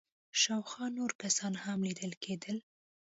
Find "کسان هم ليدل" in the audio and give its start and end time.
1.21-2.13